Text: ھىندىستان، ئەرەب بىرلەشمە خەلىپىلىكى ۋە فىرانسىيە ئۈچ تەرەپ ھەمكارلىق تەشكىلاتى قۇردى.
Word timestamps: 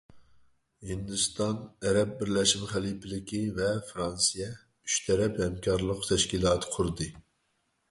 ھىندىستان، 0.91 1.59
ئەرەب 1.89 2.15
بىرلەشمە 2.21 2.71
خەلىپىلىكى 2.71 3.43
ۋە 3.61 3.69
فىرانسىيە 3.91 4.49
ئۈچ 4.57 4.99
تەرەپ 5.11 5.41
ھەمكارلىق 5.45 6.05
تەشكىلاتى 6.11 6.75
قۇردى. 6.77 7.13